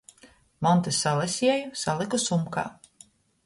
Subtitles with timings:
[0.67, 2.69] Montys salaseju, salyku sumkā.